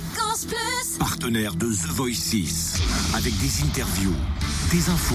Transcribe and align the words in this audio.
Fréquence 0.00 0.44
Plus 0.46 0.98
Partenaire 0.98 1.54
de 1.54 1.66
The 1.66 1.88
Voice 1.88 2.14
6. 2.14 2.74
Avec 3.14 3.36
des 3.38 3.62
interviews, 3.62 4.14
des 4.70 4.88
infos, 4.88 5.14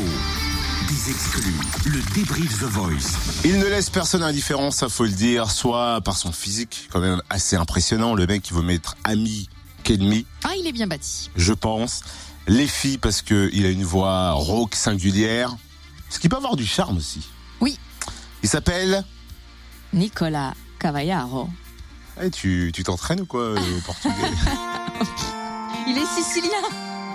des 0.88 1.10
exclus. 1.12 1.54
Le 1.86 2.02
débrief 2.14 2.60
The 2.60 2.64
Voice. 2.66 3.18
Il 3.44 3.58
ne 3.60 3.66
laisse 3.66 3.90
personne 3.90 4.22
indifférent, 4.24 4.72
ça 4.72 4.90
faut 4.90 5.06
le 5.06 5.12
dire, 5.12 5.50
soit 5.50 6.02
par 6.02 6.18
son 6.18 6.32
physique, 6.32 6.88
quand 6.92 7.00
même 7.00 7.22
assez 7.30 7.56
impressionnant, 7.56 8.14
le 8.14 8.28
mec 8.28 8.44
qui 8.44 8.54
veut 8.54 8.62
mettre 8.62 8.96
ami 9.04 9.50
qu'ennemi, 9.84 10.26
Ah, 10.44 10.52
il 10.60 10.68
est 10.68 10.72
bien 10.72 10.88
bâti. 10.88 11.30
je 11.36 11.54
pense. 11.54 12.02
Les 12.48 12.68
filles 12.68 13.00
parce 13.00 13.22
que 13.24 13.50
il 13.54 13.66
a 13.66 13.70
une 13.70 13.84
voix 13.84 14.32
rauque, 14.34 14.76
singulière, 14.76 15.56
ce 16.10 16.20
qui 16.20 16.30
peut 16.30 16.38
avoir 16.38 16.56
du 16.56 16.66
charme 16.66 16.98
aussi. 16.98 17.22
Oui. 17.60 17.80
Il 18.44 18.50
s'appelle 18.50 19.04
Nicolas 19.94 20.54
Cavallaro. 20.78 21.50
Eh, 22.22 22.30
tu 22.30 22.72
tu 22.74 22.84
t'entraînes 22.84 23.22
ou 23.22 23.26
quoi 23.26 23.42
euh, 23.42 23.78
au 23.78 23.82
portugais? 23.82 24.14
Il 25.88 25.98
est 25.98 26.06
sicilien. 26.06 26.62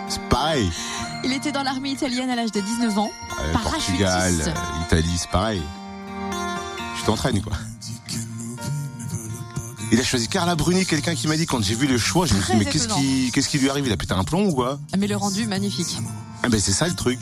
C'est 0.09 0.23
pareil. 0.29 0.71
Il 1.25 1.33
était 1.33 1.53
dans 1.53 1.63
l'armée 1.63 1.91
italienne 1.91 2.29
à 2.31 2.37
l'âge 2.37 2.53
de 2.53 2.61
19 2.61 2.99
ans. 2.99 3.11
Euh. 3.41 3.53
Portugal, 3.53 4.33
Italie, 4.87 5.17
c'est 5.17 5.31
pareil. 5.31 5.63
Tu 6.99 7.05
t'entraînes 7.05 7.41
quoi? 7.41 7.55
Il 9.93 9.99
a 9.99 10.05
choisi 10.05 10.29
Carla 10.29 10.55
Bruni, 10.55 10.87
quelqu'un 10.87 11.15
qui 11.15 11.27
m'a 11.27 11.37
dit 11.37 11.47
quand 11.47 11.63
j'ai 11.63 11.75
vu 11.75 11.87
le 11.87 11.99
choix, 11.99 12.27
je 12.27 12.35
me 12.35 12.41
suis 12.41 12.53
dit 12.53 12.59
mais 12.59 12.71
qu'est-ce 12.71 12.89
qui 12.89 13.31
qu'est-ce 13.33 13.49
qui 13.49 13.59
lui 13.59 13.71
arrive? 13.71 13.87
Il 13.87 13.93
a 13.93 13.97
pété 13.97 14.13
un 14.13 14.25
plomb 14.25 14.49
ou 14.49 14.53
quoi? 14.53 14.79
Mais 14.97 15.07
le 15.07 15.17
rendu 15.17 15.47
magnifique. 15.47 15.99
Ah 16.43 16.49
ben 16.49 16.61
c'est 16.61 16.73
ça 16.73 16.87
le 16.87 16.95
truc. 16.95 17.21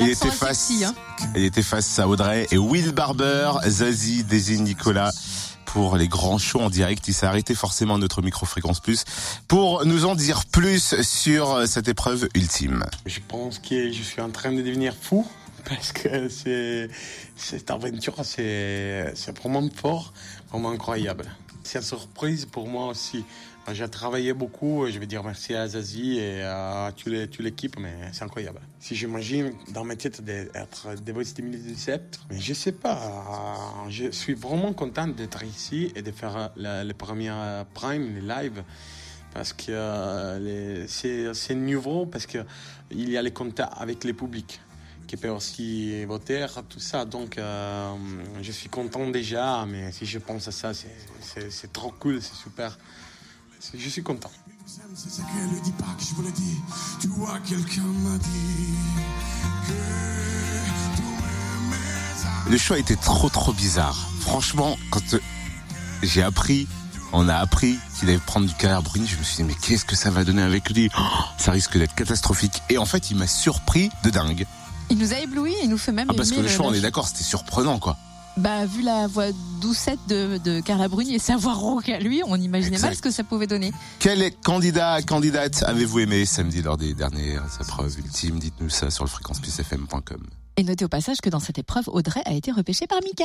Il 0.00 0.06
l'accent 0.06 0.26
était 0.26 0.36
face, 0.36 0.58
sexy, 0.58 0.84
hein. 0.84 0.94
il 1.36 1.44
était 1.44 1.62
face 1.62 1.98
à 1.98 2.08
Audrey 2.08 2.46
et 2.50 2.58
Will 2.58 2.92
Barber, 2.92 3.52
Zazie 3.66 4.24
désigne 4.24 4.64
Nicolas 4.64 5.12
pour 5.66 5.96
les 5.96 6.08
grands 6.08 6.38
shows 6.38 6.60
en 6.60 6.70
direct. 6.70 7.06
Il 7.08 7.14
s'est 7.14 7.26
arrêté 7.26 7.54
forcément 7.54 7.96
à 7.96 7.98
notre 7.98 8.22
micro-fréquence 8.22 8.80
plus 8.80 9.04
pour 9.48 9.84
nous 9.84 10.04
en 10.04 10.14
dire 10.14 10.44
plus 10.46 11.00
sur 11.02 11.50
euh, 11.52 11.66
cette 11.66 11.88
épreuve 11.88 12.28
ultime. 12.34 12.84
Je 13.06 13.20
pense 13.26 13.58
que 13.58 13.92
je 13.92 14.02
suis 14.02 14.20
en 14.20 14.30
train 14.30 14.52
de 14.52 14.62
devenir 14.62 14.94
fou 15.00 15.26
parce 15.68 15.92
que 15.92 16.28
c'est, 16.28 16.88
cette 17.36 17.70
aventure, 17.70 18.14
c'est, 18.22 19.12
c'est 19.14 19.36
vraiment 19.38 19.68
fort, 19.74 20.12
vraiment 20.50 20.70
incroyable. 20.70 21.26
C'est 21.64 21.78
une 21.78 21.84
surprise 21.84 22.44
pour 22.44 22.68
moi 22.68 22.88
aussi. 22.88 23.24
J'ai 23.72 23.88
travaillé 23.88 24.34
beaucoup, 24.34 24.86
je 24.90 24.98
vais 24.98 25.06
dire 25.06 25.24
merci 25.24 25.54
à 25.54 25.66
Zazie 25.66 26.18
et 26.18 26.42
à 26.42 26.92
toute 26.94 27.38
l'équipe, 27.38 27.78
mais 27.78 27.94
c'est 28.12 28.22
incroyable. 28.22 28.60
Si 28.78 28.94
j'imagine 28.94 29.52
dans 29.72 29.84
ma 29.84 29.96
tête 29.96 30.22
d'être 30.22 30.94
The 31.02 31.10
Voice 31.10 31.32
2017, 31.34 32.20
mais 32.30 32.38
je 32.38 32.52
sais 32.52 32.72
pas, 32.72 33.00
je 33.88 34.10
suis 34.10 34.34
vraiment 34.34 34.74
content 34.74 35.08
d'être 35.08 35.42
ici 35.42 35.90
et 35.96 36.02
de 36.02 36.10
faire 36.10 36.52
les 36.56 36.94
premières 36.94 37.64
prime, 37.72 38.14
les 38.14 38.20
lives 38.20 38.62
parce 39.32 39.54
que 39.54 39.72
euh, 39.72 40.86
c'est 40.86 41.54
nouveau 41.54 42.04
parce 42.04 42.26
que 42.26 42.38
il 42.90 43.10
y 43.10 43.16
a 43.16 43.22
les 43.22 43.32
contacts 43.32 43.72
avec 43.76 44.04
le 44.04 44.12
public 44.12 44.60
qui 45.06 45.16
peut 45.16 45.28
aussi 45.28 46.04
voter 46.04 46.46
tout 46.68 46.80
ça 46.80 47.04
donc 47.04 47.38
euh, 47.38 47.92
je 48.42 48.52
suis 48.52 48.68
content 48.68 49.08
déjà 49.10 49.64
mais 49.66 49.92
si 49.92 50.06
je 50.06 50.18
pense 50.18 50.48
à 50.48 50.52
ça 50.52 50.72
c'est- 50.74 51.72
trop 51.72 51.92
cool 52.00 52.20
c'est 52.22 52.34
super 52.34 52.78
je 53.76 53.88
suis 53.88 54.02
content 54.02 54.30
C'est 54.66 55.10
ça 55.10 55.22
qu'elle 55.22 55.50
ne 55.58 55.60
dit 55.64 55.72
pas 55.72 55.86
que 55.98 56.04
je 56.04 56.14
vous 56.14 56.22
le 56.22 56.30
dis. 56.32 56.56
Tu 57.00 57.08
vois, 57.08 57.38
quelqu'un 57.40 57.82
m'a 57.82 58.18
dit 58.18 58.74
que 59.66 59.72
tous 60.96 61.02
mes 62.46 62.50
Le 62.52 62.58
choix 62.58 62.78
était 62.78 62.96
trop 62.96 63.28
trop 63.30 63.52
bizarre. 63.52 63.96
Franchement, 64.20 64.76
quand 64.90 65.16
j'ai 66.02 66.22
appris, 66.22 66.66
on 67.12 67.28
a 67.28 67.36
appris 67.36 67.78
qu'il 67.98 68.08
allait 68.10 68.18
prendre 68.18 68.46
du 68.46 68.54
Carla 68.54 68.80
Bruni, 68.82 69.06
je 69.06 69.16
me 69.16 69.22
suis 69.22 69.36
dit 69.38 69.44
mais 69.44 69.54
qu'est-ce 69.54 69.84
que 69.84 69.96
ça 69.96 70.10
va 70.10 70.24
donner 70.24 70.42
avec 70.42 70.68
lui? 70.70 70.90
Oh, 70.98 71.02
Ça 71.38 71.52
risque 71.52 71.78
d'être 71.78 71.94
catastrophique. 71.94 72.62
Et 72.68 72.78
en 72.78 72.86
fait, 72.86 73.10
il 73.10 73.16
m'a 73.16 73.26
surpris 73.26 73.90
de 74.02 74.10
dingue. 74.10 74.46
Il 74.90 74.98
nous 74.98 75.12
a 75.12 75.18
éblouis, 75.18 75.54
il 75.62 75.68
nous 75.70 75.78
fait 75.78 75.92
même 75.92 76.08
Ah, 76.10 76.14
parce 76.16 76.30
que 76.30 76.40
le 76.40 76.48
choix, 76.48 76.66
on 76.66 76.74
est 76.74 76.80
d'accord, 76.80 77.08
c'était 77.08 77.24
surprenant 77.24 77.78
quoi. 77.78 77.96
Bah, 78.36 78.66
vu 78.66 78.82
la 78.82 79.06
voix 79.06 79.26
doucette 79.60 80.00
de, 80.08 80.38
de 80.38 80.60
Carla 80.60 80.88
Bruni 80.88 81.14
et 81.14 81.18
sa 81.20 81.36
voix 81.36 81.54
rauque 81.54 81.88
à 81.88 82.00
lui, 82.00 82.20
on 82.26 82.34
imaginait 82.34 82.74
Exact. 82.74 82.88
mal 82.88 82.96
ce 82.96 83.02
que 83.02 83.10
ça 83.12 83.22
pouvait 83.22 83.46
donner. 83.46 83.72
Quel 84.00 84.28
candidat, 84.44 85.00
candidate 85.02 85.62
avez-vous 85.62 86.00
aimé 86.00 86.26
samedi 86.26 86.60
lors 86.60 86.76
des 86.76 86.94
dernières 86.94 87.46
épreuves 87.60 87.96
ultimes? 87.98 88.40
Dites-nous 88.40 88.70
ça 88.70 88.90
sur 88.90 89.04
le 89.04 89.10
fréquenceplusfm.com. 89.10 90.20
Et 90.56 90.64
notez 90.64 90.84
au 90.84 90.88
passage 90.88 91.18
que 91.22 91.30
dans 91.30 91.40
cette 91.40 91.58
épreuve, 91.58 91.88
Audrey 91.88 92.22
a 92.26 92.32
été 92.32 92.50
repêchée 92.50 92.86
par 92.88 92.98
Mika. 93.04 93.24